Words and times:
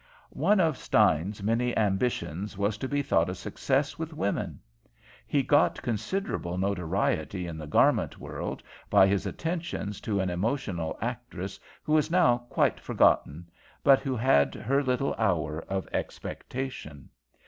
"One 0.33 0.59
of 0.59 0.77
Stein's 0.79 1.43
many 1.43 1.77
ambitions 1.77 2.57
was 2.57 2.75
to 2.79 2.87
be 2.87 3.03
thought 3.03 3.29
a 3.29 3.35
success 3.35 3.99
with 3.99 4.15
women. 4.15 4.59
He 5.27 5.43
got 5.43 5.79
considerable 5.83 6.57
notoriety 6.57 7.45
in 7.45 7.59
the 7.59 7.67
garment 7.67 8.17
world 8.17 8.63
by 8.89 9.05
his 9.05 9.27
attentions 9.27 10.01
to 10.01 10.19
an 10.19 10.31
emotional 10.31 10.97
actress 11.03 11.59
who 11.83 11.95
is 11.97 12.09
now 12.09 12.39
quite 12.49 12.79
forgotten, 12.79 13.47
but 13.83 13.99
who 13.99 14.15
had 14.15 14.55
her 14.55 14.81
little 14.81 15.13
hour 15.19 15.61
of 15.69 15.87
expectation. 15.93 17.07